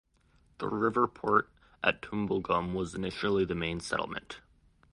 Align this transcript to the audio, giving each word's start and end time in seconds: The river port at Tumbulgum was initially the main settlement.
The 0.57 0.67
river 0.67 1.07
port 1.07 1.47
at 1.83 2.01
Tumbulgum 2.01 2.73
was 2.73 2.95
initially 2.95 3.45
the 3.45 3.53
main 3.53 3.79
settlement. 3.79 4.39